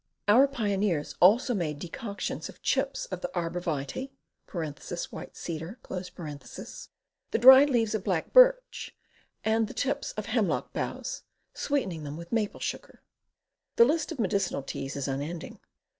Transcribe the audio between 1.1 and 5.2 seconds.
also made decoctions of chips of the arbor vitse